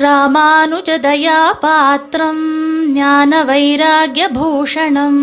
ராமானுஜதயாபாத்திரம் 0.00 2.42
ஞான 2.92 3.44
வைராகியபூஷணம் 3.44 5.20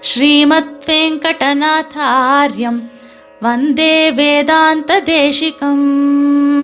ஸ்ரீமத் 0.00 0.86
வெங்கடநாதாரியம் 0.86 2.90
வந்தே 3.40 4.12
வேதாந்த 4.12 5.02
தேசிகம் 5.02 6.60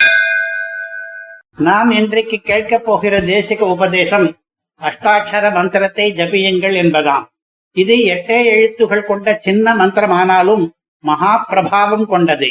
நாம் 1.57 1.91
இன்றைக்கு 1.91 2.39
கேட்கப் 2.39 2.85
போகிற 2.85 3.21
தேசிக 3.21 3.59
உபதேசம் 3.59 4.37
அஷ்டாட்சர 4.81 5.53
மந்திரத்தை 5.53 6.13
ஜபியுங்கள் 6.13 6.83
என்பதாம். 6.83 7.25
இது 7.73 7.97
எட்டே 7.97 8.45
எழுத்துகள் 8.45 9.05
கொண்ட 9.05 9.39
சின்ன 9.41 9.75
மந்திரமானாலும் 9.75 10.69
மகா 11.05 11.47
பிரபாவம் 11.51 12.07
கொண்டது. 12.07 12.51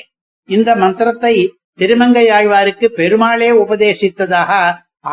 இந்த 0.50 0.76
மந்திரத்தை 0.76 1.54
திருமங்கை 1.80 2.26
ஆழ்வாருக்கு 2.30 2.88
பெருமாளே 3.00 3.50
உபதேசித்ததாக 3.64 4.52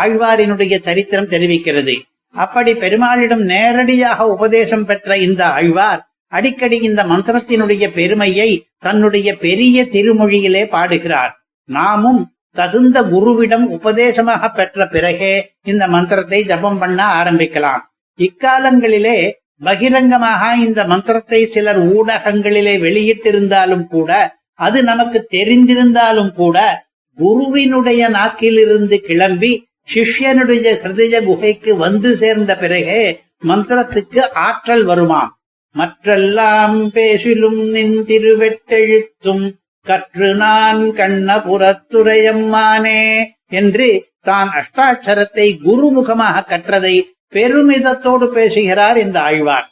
ஆழ்வாரினுடைய 0.03 0.75
சரித்திரம் 0.81 1.33
தெரிவிக்கிறது. 1.35 1.95
அப்படி 2.35 2.73
பெருமாளிடம் 2.75 3.45
நேரடியாக 3.45 4.27
உபதேசம் 4.27 4.85
பெற்ற 4.85 5.17
இந்த 5.17 5.43
ஆழ்வார் 5.59 6.01
அடிக்கடி 6.33 6.77
இந்த 6.81 7.01
மந்திரத்தினுடைய 7.05 7.85
பெருமையை 7.93 8.51
தன்னுடைய 8.79 9.29
பெரிய 9.37 9.83
திருமொழியிலே 9.95 10.63
பாடுகிறார். 10.67 11.33
நாமும் 11.69 12.23
தகுந்த 12.57 12.99
குருவிடம் 13.03 13.67
உபதேசமாக 13.77 14.49
பெற்ற 14.49 14.87
பிறகே 14.87 15.35
இந்த 15.63 15.85
மந்திரத்தை 15.89 16.41
ஜபம் 16.45 16.79
பண்ண 16.79 17.01
ஆரம்பிக்கலாம். 17.21 17.83
இக்காலங்களிலே 18.19 19.19
பகிரங்கமாக 19.65 20.43
இந்த 20.67 20.81
மந்திரத்தை 20.85 21.41
சிலர் 21.47 21.81
ஊடகங்களிலே 21.95 22.75
வெளியிட்டிருந்தாலும் 22.87 23.87
கூட 23.87 24.11
அது 24.59 24.83
நமக்கு 24.83 25.27
தெரிந்திருந்தாலும் 25.31 26.35
கூட 26.35 26.87
குருவினுடைய 27.19 28.09
நாக்கிலிருந்து 28.09 29.01
கிளம்பி 29.01 29.69
சிஷ்யனுடைய 29.95 30.83
ஹிருதய 30.83 31.25
குகைக்கு 31.25 31.77
வந்து 31.77 32.17
சேர்ந்த 32.17 32.57
பிறகே 32.57 33.23
மந்திரத்துக்கு 33.47 34.33
ஆற்றல் 34.33 34.85
வருமாம் 34.85 35.39
மற்றெல்லாம் 35.75 36.91
பேசிலும் 36.91 37.71
நின் 37.71 38.07
திருவெட்டெழுத்தும் 38.07 39.55
கற்று 39.87 40.35
நான் 40.35 40.95
கண்ணபுரத்துரையம்மானே 40.99 43.29
என்று 43.49 44.07
தான் 44.21 44.49
அஷ்டாட்சரத்தை 44.49 45.65
குருமுகமாக 45.65 46.49
கற்றதை 46.49 47.03
பெருமிதத்தோடு 47.35 48.27
பேசுகிறார் 48.27 48.97
இந்த 48.97 49.21
ஆழ்வார். 49.21 49.71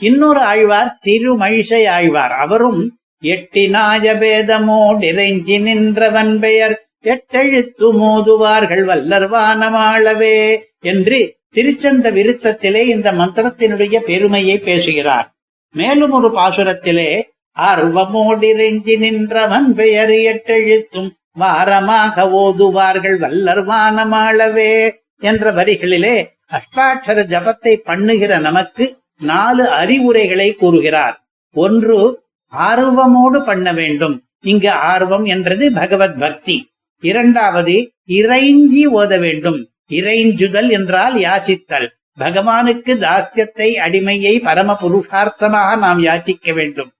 இன்னொரு 0.00 0.40
ஆழ்வார் 0.40 0.98
திருமழிசை 1.04 1.88
ஆழ்வார். 1.88 2.32
அவரும் 2.32 2.99
எட்டினாய 3.22 4.04
பேதமோடிறைஞ்சி 4.22 5.56
நின்றவன் 5.62 6.38
பெயர். 6.38 6.76
எட்டெழுத்து 7.04 7.86
மோதுவார்கள் 8.00 8.82
வல்லர்வானமாளவே 8.84 10.38
என்று 10.80 11.18
திருச்சந்த 11.56 12.06
விருத்தத்திலே 12.16 12.82
இந்த 12.94 13.12
மந்திரத்தினுடைய 13.12 13.96
பெருமையை 13.98 14.58
பேசுகிறார். 14.58 15.28
மேலும் 15.74 16.10
ஒரு 16.10 16.28
பாசுரத்திலே 16.36 17.10
ஆர்வமோடிறைஞ்சி 17.56 18.98
நின்றவன் 18.98 19.74
பெயர் 19.74 20.14
எட்டெழுத்தும் 20.32 21.10
வாரமாக 21.40 22.26
ஓதுவார்கள் 22.42 23.16
வல்லர்வானமாளவே 23.24 24.72
என்ற 25.20 25.52
வரிகளிலே 25.52 26.16
அஷ்டாட்சர 26.52 27.18
ஜபத்தை 27.32 27.74
பண்ணுகிற 27.84 28.38
நமக்கு 28.38 28.96
நாலு 29.22 29.68
அறிவுரைகளை 29.68 30.48
கூறுகிறார். 30.54 31.16
ஒன்று 31.56 31.98
ஆர்வமோடு 32.52 33.44
பண்ண 33.44 33.72
வேண்டும். 33.72 34.24
இங்கு 34.40 34.70
ஆர்வம் 34.70 35.24
என்றது 35.24 35.72
பகவத் 35.72 36.18
பக்தி. 36.18 36.72
இரண்டாவது 37.00 37.92
இறைஞ்சி 38.08 38.86
ஓத 38.94 39.18
வேண்டும். 39.18 39.68
இறைஞ்சுதல் 39.88 40.70
என்றால் 40.70 41.14
யாச்சித்தல். 41.14 41.88
பகவானுக்கு 42.18 42.92
தாஸ்யத்தை 42.96 43.68
அடிமையை 43.86 44.42
பரம 44.42 44.76
புருஷார்த்தமாக 44.80 45.78
நாம் 45.78 46.02
யாச்சிக்க 46.02 46.54
வேண்டும். 46.54 46.90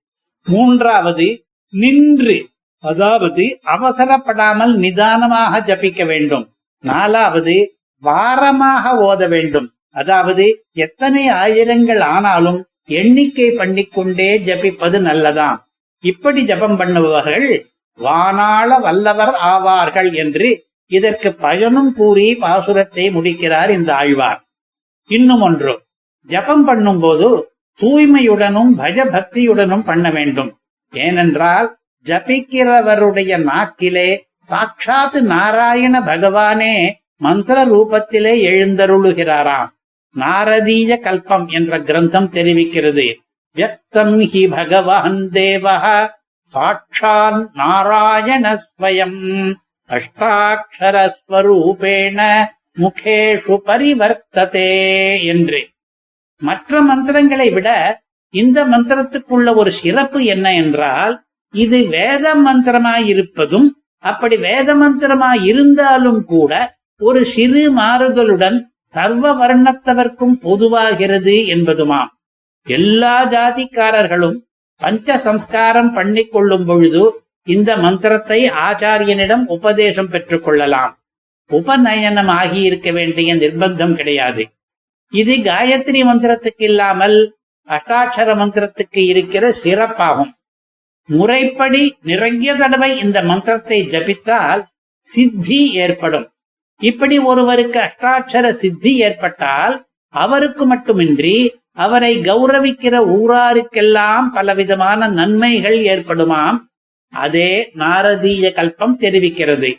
மூன்றாவது 0.45 1.45
நின்று 1.69 2.49
அதாவது 2.79 3.59
அவசரப்படாமல் 3.67 4.75
நிதானமாக 4.75 5.61
ஜபிக்க 5.61 6.07
வேண்டும். 6.07 6.53
நாலாவது 6.79 7.77
வாரமாக 8.03 8.93
ஓத 9.01 9.29
வேண்டும். 9.29 9.73
அதாவது 9.91 10.65
எத்தனை 10.73 11.29
ஆயிரங்கள் 11.31 11.99
ஆனாலும் 11.99 12.67
எண்ணிக்கை 12.85 13.51
பண்ணிக்கொண்டே 13.51 14.39
ஜபிப்பது 14.39 14.99
நல்லதாம். 15.09 15.59
இப்படி 16.01 16.45
ஜபம் 16.45 16.77
பண்ணுபவர்கள் 16.77 17.67
வானாள 17.99 18.81
வல்லவர் 18.81 19.35
ஆவார்கள் 19.45 20.15
என்று 20.15 20.65
இதற்கு 20.87 21.35
பயனும் 21.35 21.95
கூறி 21.95 22.37
பாசுரத்தை 22.37 23.11
முடிக்கிறார் 23.11 23.71
இந்த 23.71 23.95
ஆழ்வார். 23.95 24.41
இன்னும் 25.07 25.41
ஒன்று 25.41 25.83
ஜபம் 26.27 26.69
பண்ணும்போது 26.69 27.43
தூய்மையுடனும் 27.83 28.73
பஜ 28.77 29.05
பக்தியுடனும் 29.05 29.85
பண்ண 29.85 30.11
வேண்டும். 30.11 30.59
ஏனென்றால் 30.93 31.79
ஜபிக்கிறவருடைய 32.05 33.33
நாக்கிலே 33.51 34.21
சாட்சாத் 34.41 35.17
நாராயண 35.17 36.01
பகவானே 36.01 36.93
மந்திர 37.17 37.65
ரூபத்திலே 37.65 38.35
எழுந்தருளுகிறாராம். 38.51 39.71
நாரதீய 40.17 40.99
கல்பம் 41.07 41.49
என்ற 41.49 41.79
கிரந்தம் 41.79 42.33
தெரிவிக்கிறது. 42.33 43.19
வியக்தம் 43.57 44.33
ஹி 44.33 44.49
பகவான் 44.49 45.31
தேவः 45.31 46.09
சாட்சான் 46.51 47.53
நாராயணஸ்வயம் 47.59 49.57
அஷ்டாட்சரஸ்வரூபேண 49.91 52.47
முகேஷு 52.81 53.55
பரிவர்த்ததே 53.69 55.25
என்று. 55.25 55.69
மற்ற 56.43 56.81
மந்திரங்களை 56.81 57.51
விட 57.51 58.01
இந்த 58.35 58.65
மந்திரத்துக்குள்ள 58.65 59.55
ஒரு 59.55 59.73
சிறப்பு 59.73 60.25
என்ன 60.25 60.55
என்றால் 60.55 61.25
இது 61.55 61.89
வேத 61.89 62.35
மந்திரமாயிருப்பதும் 62.47 63.69
அப்படி 64.05 64.37
வேத 64.37 64.75
மந்திரமாயிருந்தாலும் 64.75 66.25
கூட 66.25 66.79
ஒரு 67.01 67.25
சிறு 67.25 67.73
மாறுதலுடன் 67.73 68.70
சர்வ 68.95 69.33
வர்ணத்தவர்க்கும் 69.33 70.37
பொதுவாகிறது 70.45 71.35
என்பதுமாம். 71.55 72.11
எல்லா 72.67 73.29
ஜாதிக்காரர்களும் 73.29 74.39
பஞ்ச 74.77 75.19
சம்ஸ்காரம் 75.19 75.93
பண்ணி 75.93 76.25
கொள்ளும் 76.25 76.65
பொழுது 76.65 77.03
இந்த 77.45 77.77
மந்திரத்தை 77.77 78.51
ஆச்சாரியனிடம் 78.51 79.45
உபதேசம் 79.47 80.09
பெற்றுக் 80.09 80.45
கொள்ளலாம். 80.45 80.93
உபநயனம் 81.51 82.29
ஆகியிருக்க 82.29 82.93
வேண்டிய 82.93 83.35
நிர்பந்தம் 83.35 83.95
கிடையாது. 83.95 84.43
இது 85.13 85.35
காயத்ரி 85.37 86.01
மந்திரத்துக்கு 86.11 86.65
இல்லாமல் 86.71 87.17
அஷ்டாட்சர 87.69 88.35
மந்திரத்துக்கு 88.43 89.01
இருக்கிற 89.13 89.55
சிறப்பாகும். 89.63 90.33
முறைப்படி 91.09 91.83
நிறைய 92.03 92.55
தடவை 92.55 92.99
இந்த 92.99 93.23
மந்திரத்தை 93.23 93.79
ஜபித்தால் 93.87 94.63
சித்தி 95.07 95.73
ஏற்படும். 95.75 96.29
இப்படி 96.81 97.19
ஒருவருக்கு 97.19 97.79
அஷ்டாட்சர 97.81 98.51
சித்தி 98.51 98.93
ஏற்பட்டால் 98.97 99.75
அவருக்கு 100.15 100.67
மட்டுமின்றி 100.67 101.37
அவரை 101.73 102.19
கௌரவிக்கிற 102.19 102.95
ஊராருக்கெல்லாம் 103.17 104.27
பலவிதமான 104.35 105.09
நன்மைகள் 105.09 105.79
ஏற்படுமாம். 105.93 106.59
அதே 107.13 107.53
நாரதீய 107.75 108.49
கல்பம் 108.59 108.97
தெரிவிக்கிறது. 109.01 109.71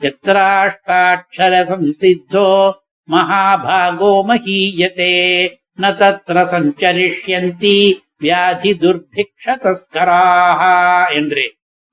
எத்திராஷ்டாட்சர 0.00 1.54
சம்சித்தோ 1.70 2.50
மகாபாகோ 3.08 4.12
மகீயதே 4.30 5.16
ந 5.82 5.92
தத்ர 6.00 6.36
சஞ்சரிஷ்யந்தி 6.52 7.78
வியாதி 8.18 8.72
துர்பிக்ஷ 8.82 9.54
தஸ்கராக 9.64 10.60
என்று. 11.14 11.46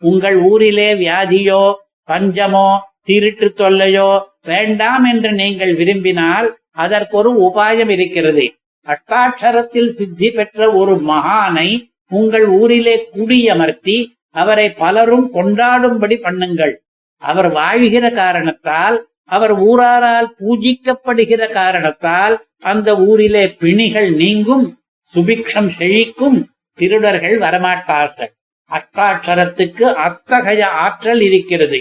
உங்கள் 0.03 0.37
ஊரிலே 0.41 0.89
வியாதியோ 0.95 1.63
பஞ்சமோ 2.07 2.69
திருட்டு 3.07 3.47
தொல்லையோ 3.57 4.09
வேண்டாம் 4.43 5.05
என்று 5.05 5.31
நீங்கள் 5.31 5.73
விரும்பினால் 5.75 6.47
அதற்கொரு 6.77 7.31
உபாயம் 7.47 7.89
இருக்கிறது. 7.89 8.45
அஷ்டாட்சரத்தில் 8.87 9.89
சித்தி 9.89 10.29
பெற்ற 10.31 10.71
ஒரு 10.71 10.95
மகானை 10.95 11.69
உங்கள் 12.09 12.47
ஊரிலே 12.59 12.95
குடியமர்த்தி 13.15 13.97
அவரை 14.31 14.67
பலரும் 14.71 15.27
கொண்டாடும்படி 15.33 16.15
பண்ணுங்கள். 16.25 16.73
அவர் 17.21 17.49
வாழ்கிற 17.51 18.05
காரணத்தால் 18.11 18.97
அவர் 19.25 19.53
ஊராரால் 19.59 20.27
பூஜிக்கப்படுகிற 20.39 21.43
காரணத்தால் 21.49 22.35
அந்த 22.59 22.89
ஊரிலே 23.07 23.43
பிணிகள் 23.61 24.09
நீங்கும் 24.15 24.65
சுபிக்ஷம் 25.13 25.69
செழிக்கும் 25.79 26.37
திருடர்கள் 26.79 27.37
வரமாட்டார்கள். 27.39 28.31
அஷ்டாட்சரத்துக்கு 28.71 29.87
அத்தகைய 30.05 30.61
ஆற்றல் 30.83 31.21
இருக்கிறது. 31.21 31.79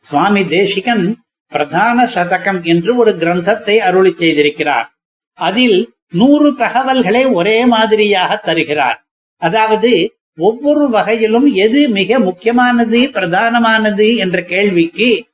சுவாமி 0.00 0.46
தேசிகன் 0.46 1.16
பிரதான 1.46 2.04
சதகம் 2.14 2.62
என்று 2.62 2.96
ஒரு 2.96 3.12
கிரந்தத்தை 3.12 3.76
அருளி 3.76 4.10
செய்திருக்கிறார். 4.10 4.86
அதில் 5.34 5.94
நூறு 6.10 6.54
தகவல்களை 6.54 7.26
ஒரே 7.26 7.66
மாதிரியாக 7.66 8.36
தருகிறார். 8.36 9.06
அதாவது 9.36 10.16
ஒவ்வொரு 10.36 10.88
வகையிலும் 10.88 11.52
எது 11.54 11.88
மிக 11.88 12.18
முக்கியமானது 12.18 12.98
பிரதானமானது 12.98 14.16
என்ற 14.16 14.42
கேள்விக்கு 14.42 15.24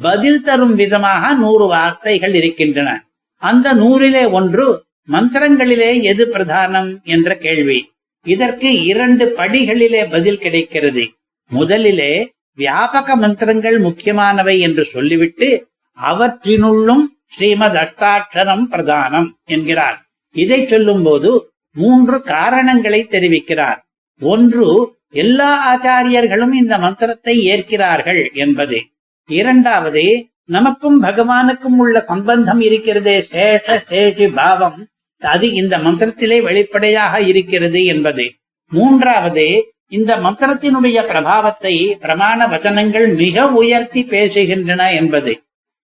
பதில் 0.00 0.42
தரும் 0.42 0.74
விதமாக 0.74 1.34
நூறு 1.34 1.66
வார்த்தைகள் 1.66 2.34
இருக்கின்றன. 2.34 3.04
அந்த 3.36 3.74
நூறிலே 3.74 4.30
ஒன்று 4.30 4.84
மந்திரங்களிலே 5.10 6.02
எது 6.02 6.26
பிரதானம் 6.26 7.02
என்ற 7.02 7.36
கேள்வி. 7.36 7.92
இதற்கு 8.26 8.84
இரண்டு 8.84 9.34
படிகளிலே 9.36 10.10
பதில் 10.10 10.38
கிடைக்கிறது. 10.38 11.04
முதலிலே 11.48 12.32
வியாபக 12.56 13.14
மந்திரங்கள் 13.16 13.78
முக்கியமானவை 13.78 14.60
என்று 14.60 14.84
சொல்லிவிட்டு 14.84 15.68
அவற்றினுள்ளும் 16.02 17.04
ஸ்ரீமத் 17.26 17.74
அஷ்டாட்சரம் 17.74 18.64
பிரதானம் 18.70 19.28
என்கிறார். 19.44 19.98
இதை 20.32 20.66
சொல்லும் 20.66 21.02
போது 21.02 21.52
மூன்று 21.74 22.22
காரணங்களை 22.22 23.06
தெரிவிக்கிறார். 23.10 23.78
ஒன்று 24.20 24.94
எல்லா 25.10 25.50
ஆச்சாரியர்களும் 25.70 26.52
இந்த 26.52 26.78
மந்திரத்தை 26.78 27.34
ஏற்கிறார்கள் 27.46 28.32
என்பது. 28.32 28.82
இரண்டாவது 29.26 30.04
நமக்கும் 30.44 31.02
பகவானுக்கும் 31.02 31.76
உள்ள 31.76 32.00
சம்பந்தம் 32.00 32.60
இருக்கிறதே 32.60 33.28
சேஷ 33.30 33.78
சேஷி 33.90 34.32
பாவம் 34.34 34.88
அது 35.18 35.52
இந்த 35.52 35.78
மந்திரத்திலே 35.78 36.42
வெளிப்படையாக 36.42 37.20
இருக்கிறது 37.20 37.84
என்பது. 37.84 38.32
மூன்றாவது 38.70 39.46
இந்த 39.92 40.16
மந்திரத்தினுடைய 40.16 40.98
பிரபாவத்தை 41.10 41.74
பிரமாண 42.00 42.46
வச்சனங்கள் 42.48 43.06
மிக 43.16 43.46
உயர்த்தி 43.50 44.02
பேசுகின்றன 44.04 44.82
என்பது. 44.92 45.32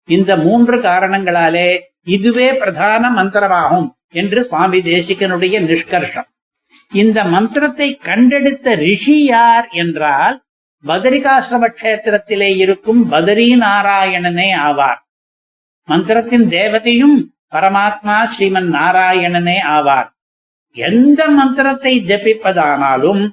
இந்த 0.09 0.31
மூன்று 0.37 0.77
காரணங்களாலே 0.77 1.69
இதுவே 2.03 2.47
பிரதான 2.53 3.09
மந்திரமாகும் 3.09 3.87
என்று 4.11 4.43
சுவாமி 4.43 4.79
தேசிகனுடைய 4.79 5.55
நிஷ்கர்ஷம். 5.69 6.27
இந்த 6.91 7.23
மந்திரத்தை 7.23 7.87
கண்டெடுத்த 8.03 8.75
ரிஷி 8.75 9.23
யார் 9.25 9.67
என்றால் 9.67 10.35
பதரிகாசிரம 10.85 11.69
கஷேத்திரத்திலே 11.71 12.49
இருக்கும் 12.55 13.01
பதரி 13.09 13.47
நாராயணனே 13.55 14.49
ஆவார். 14.67 14.99
மந்திரத்தின் 15.87 16.45
தேவதையும் 16.47 17.17
பரமாத்மா 17.51 18.17
ஸ்ரீமன் 18.33 18.69
நாராயணனே 18.77 19.57
ஆவார். 19.75 20.09
எந்த 20.77 21.21
மந்திரத்தை 21.29 21.93
ஜபிப்பதானாலும் 22.01 23.23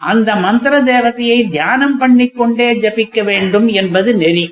அந்த 0.00 0.36
மந்திர 0.36 0.74
தேவதையை 0.82 1.38
தியானம் 1.48 1.96
பண்ணிக்கொண்டே 1.98 2.68
ஜபிக்க 2.74 3.24
வேண்டும் 3.24 3.68
என்பது 3.68 4.10
நெறி. 4.16 4.46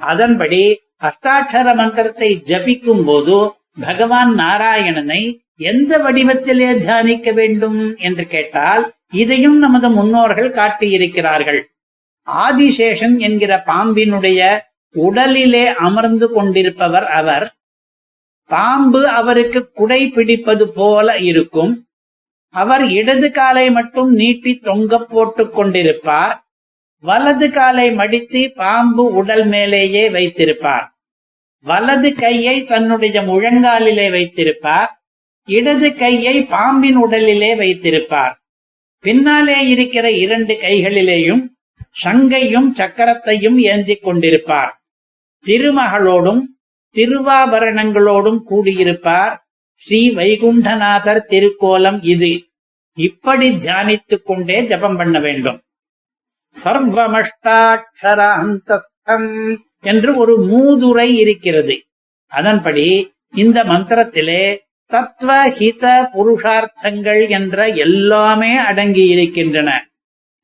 அதன்படி 0.00 0.62
அஷ்டாட்சர 1.00 1.74
மந்திரத்தை 1.74 2.42
ஜபிக்கும் 2.46 3.04
போது 3.04 3.36
பகவான் 3.80 4.32
நாராயணனை 4.38 5.22
எந்த 5.56 5.98
வடிவத்திலே 5.98 6.68
தியானிக்க 6.78 7.32
வேண்டும் 7.32 7.96
என்று 7.96 8.26
கேட்டால் 8.26 8.84
இதையும் 9.10 9.58
நமது 9.58 9.88
முன்னோர்கள் 9.90 10.50
காட்டியிருக்கிறார்கள். 10.52 11.60
ஆதிசேஷன் 12.28 13.16
என்கிற 13.18 13.62
பாம்பினுடைய 13.66 14.40
உடலிலே 14.94 15.64
அமர்ந்து 15.88 16.28
கொண்டிருப்பவர் 16.32 17.06
அவர். 17.06 17.46
பாம்பு 18.50 19.08
அவருக்கு 19.08 19.60
குடை 19.72 20.08
பிடிப்பது 20.08 20.64
போல 20.72 21.16
இருக்கும். 21.30 21.72
அவர் 22.54 22.88
இடது 22.88 23.30
காலை 23.30 23.70
மட்டும் 23.70 24.14
நீட்டி 24.14 24.56
தொங்க 24.56 24.98
போட்டுக் 24.98 25.60
கொண்டிருப்பார். 25.60 26.34
வலது 26.98 27.50
காலை 27.50 27.92
மடித்து 27.92 28.52
பாம்பு 28.54 29.14
உடல் 29.14 29.46
மேலேயே 29.46 30.08
வைத்திருப்பார். 30.08 30.86
வலது 31.62 32.14
கையை 32.14 32.64
தன்னுடைய 32.64 33.22
முழங்காலிலே 33.22 34.10
வைத்திருப்பார். 34.10 35.02
இடது 35.44 35.94
கையை 35.94 36.44
பாம்பின் 36.44 36.98
உடலிலே 37.04 37.56
வைத்திருப்பார். 37.56 38.36
பின்னாலே 38.98 39.66
இருக்கிற 39.66 40.10
இரண்டு 40.10 40.54
கைகளிலேயும் 40.54 41.48
சங்கையும் 41.90 42.74
சக்கரத்தையும் 42.76 43.56
ஏந்தி 43.56 43.98
கொண்டிருப்பார். 44.02 44.72
திருமகளோடும் 45.46 46.42
திருவாபரணங்களோடும் 46.94 48.40
கூடியிருப்பார். 48.50 49.43
ஸ்ரீ 49.76 50.10
வைகுண்டநாதர் 50.10 51.24
திருக்கோலம் 51.28 52.04
இது. 52.04 52.44
இப்படி 52.96 53.50
தியானித்துக் 53.50 54.24
கொண்டே 54.24 54.64
ஜபம் 54.64 54.96
பண்ண 54.96 55.20
வேண்டும். 55.20 55.62
சர்வமஷ்டாட்சராந்தஸ்தம் 56.64 59.56
என்று 59.80 60.16
ஒரு 60.16 60.40
மூதுரை 60.40 61.14
இருக்கிறது. 61.14 61.82
அதன்படி 62.26 63.12
இந்த 63.34 63.64
மந்திரத்திலே 63.64 64.56
தத்துவ 64.86 65.48
ஹித 65.48 66.04
புருஷார்த்தங்கள் 66.14 67.28
என்ற 67.28 67.68
எல்லாமே 67.68 68.56
அடங்கி 68.56 69.06
இருக்கின்றன. 69.06 69.88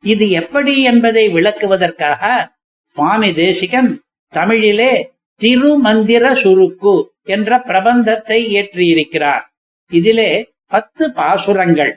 இது 0.02 0.30
எப்படி 0.30 0.82
என்பதை 0.82 1.28
விளக்குவதற்காக 1.28 2.46
சுவாமி 2.84 3.32
தேசிகன் 3.32 4.02
தமிழிலே 4.28 5.12
திருமந்திர 5.40 6.24
சுருக்கு 6.42 6.94
என்ற 7.24 7.58
பிரபந்தத்தை 7.66 8.38
இயற்றியிருக்கிறார் 8.52 9.44
இதிலே 9.90 10.30
பத்து 10.66 11.12
பாசுரங்கள். 11.12 11.92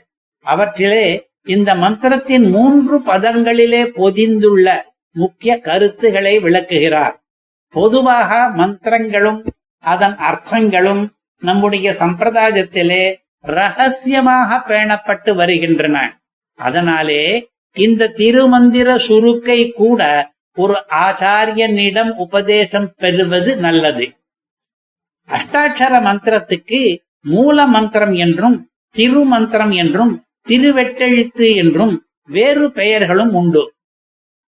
அவற்றிலே 0.45 1.05
இந்த 1.45 1.69
மந்திரத்தின் 1.75 2.49
மூன்று 2.49 2.99
பதங்களிலே 2.99 3.81
பொதிந்துள்ள 3.85 4.67
முக்கிய 5.15 5.59
கருத்துகளை 5.59 6.39
விளக்குகிறார். 6.39 7.15
பொதுவாக 7.73 8.29
மந்திரங்களும் 8.57 9.39
அதன் 9.83 10.15
அர்த்தங்களும் 10.29 11.03
நம்முடைய 11.41 11.87
சம்பிரதாயத்திலே 11.99 13.03
ரகசியமாக 13.41 14.49
பேணப்பட்டு 14.67 15.31
வருகின்றன. 15.35 15.97
அதனாலே 16.59 17.23
இந்த 17.75 18.11
திருமந்திர 18.17 18.89
சுருக்கை 19.07 19.71
கூட 19.71 20.01
ஒரு 20.55 20.85
ஆச்சாரியனிடம் 20.89 22.15
உபதேசம் 22.15 22.93
பெறுவது 22.97 23.57
நல்லது. 23.57 24.17
அஷ்டாட்சர 25.27 25.99
மந்திரத்துக்கு 26.01 26.97
மூல 27.21 27.67
மந்திரம் 27.67 28.13
என்றும் 28.13 28.71
திருமந்திரம் 28.97 29.73
என்றும் 29.73 30.25
திருவெட்டெழுத்து 30.47 31.55
என்றும் 31.55 32.05
வேறு 32.25 32.71
பெயர்களும் 32.71 33.33
உண்டு. 33.33 33.73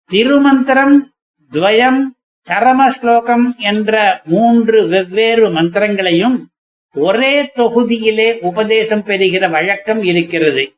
திருமந்திரம் 0.05 1.13
துவயம் 1.53 2.01
சரம 2.49 2.89
ஸ்லோகம் 2.89 3.55
என்ற 3.59 4.23
மூன்று 4.25 4.87
வெவ்வேறு 4.89 5.51
மந்திரங்களையும் 5.51 6.45
ஒரே 6.95 7.43
தொகுதியிலே 7.43 8.39
உபதேசம் 8.41 9.05
பெறுகிற 9.05 9.49
வழக்கம் 9.49 10.03
இருக்கிறது. 10.03 10.75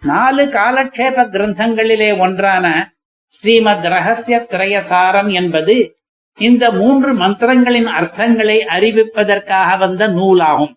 நாலு 0.00 0.44
காலக்ஷேப 0.44 1.24
கிரந்தங்களிலே 1.28 2.18
ஒன்றான 2.18 2.93
ஸ்ரீமத் 3.34 3.84
ரகசிய 3.84 4.46
திரையசாரம் 4.50 5.32
என்பது 5.32 5.96
இந்த 6.38 6.70
மூன்று 6.70 7.14
மந்திரங்களின் 7.14 7.88
அர்த்தங்களை 8.00 8.60
அறிவிப்பதற்காக 8.60 9.78
வந்த 9.78 10.08
நூலாகும். 10.08 10.74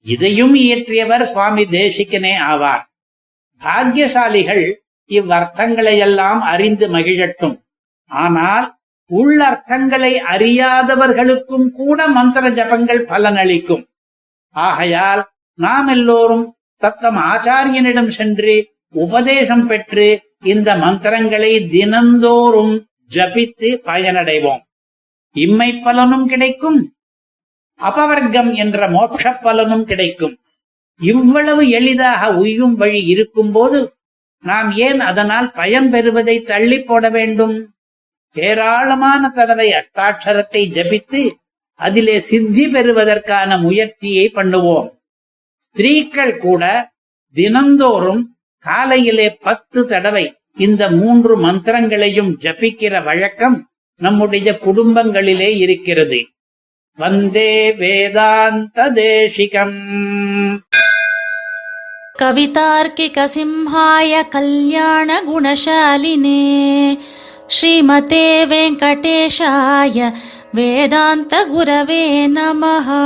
இதையும் 0.00 0.54
இயற்றியவர் 0.54 1.22
சுவாமி 1.22 1.64
தேசிகனே 1.64 2.32
ஆவார். 2.48 2.82
பாக்கியசாலிகள் 3.60 4.74
இவ்வர்த்தங்களையெல்லாம் 5.08 6.38
அறிந்து 6.38 6.88
மகிழட்டும். 6.88 7.60
ஆனால் 8.06 8.78
உள்ளர்த்தங்களை 9.10 10.12
அறியாதவர்களுக்கும் 10.18 11.70
கூட 11.70 12.08
மந்திர 12.08 12.50
ஜபங்கள் 12.50 13.02
பலனளிக்கும். 13.02 13.84
ஆகையால் 14.50 15.30
நாம் 15.54 15.86
எல்லோரும் 15.86 16.56
தத்தம் 16.76 17.16
ஆச்சாரியனிடம் 17.16 18.08
சென்று 18.08 18.74
உபதேசம் 18.88 19.66
பெற்று 19.66 20.25
இந்த 20.42 20.76
மந்திரங்களை 20.76 21.68
தினந்தோறும் 21.68 22.86
ஜபித்து 23.10 23.78
பயனடைவோம். 23.84 24.60
இம்மை 25.32 25.80
பலனும் 25.80 26.26
கிடைக்கும் 26.26 26.94
அபவர்க்கம் 27.80 28.54
என்ற 28.54 28.88
மோட்ச 28.90 29.40
பலனும் 29.40 29.84
கிடைக்கும். 29.84 30.40
இவ்வளவு 31.00 31.68
எளிதாக 31.68 32.34
உய்யும் 32.34 32.74
வழி 32.74 33.04
இருக்கும்போது 33.04 33.94
நாம் 34.38 34.72
ஏன் 34.72 35.00
அதனால் 35.00 35.52
பயன் 35.52 35.90
பெறுவதை 35.90 36.42
தள்ளி 36.42 36.80
போட 36.80 37.10
வேண்டும்? 37.10 37.74
ஏராளமான 38.32 39.28
தடவை 39.28 39.72
அஷ்டாட்சரத்தை 39.72 40.62
ஜபித்து 40.76 41.30
அதிலே 41.74 42.20
சித்தி 42.20 42.68
பெறுவதற்கான 42.68 43.58
முயற்சியை 43.58 44.30
பண்ணுவோம். 44.34 44.88
ஸ்திரீக்கள் 45.60 46.36
கூட 46.36 46.92
தினந்தோறும் 47.30 48.35
காலையிலே 48.66 49.26
பத்து 49.46 49.80
தடவை 49.84 50.24
இந்த 50.56 50.82
மூன்று 50.90 51.32
மந்திரங்களையும் 51.38 52.30
ஜபிக்கிற 52.44 52.94
வழக்கம் 53.04 53.56
நம்முடைய 53.98 54.58
குடும்பங்களிலே 54.64 55.50
இருக்கிறது. 55.56 56.20
வந்தே 56.96 57.72
வேதாந்த 57.72 58.90
தேசிகம். 58.94 59.76
கவிதார்க்கிக 62.22 63.24
சிம்ஹாய 63.36 64.28
கல்யாண 64.28 65.08
குணசாலினே 65.22 66.44
ஸ்ரீமதே 67.56 68.28
வெங்கடேஷாய 68.52 70.12
வேதாந்த 70.52 71.32
குரவே 71.54 72.04
நமஹா. 72.38 73.02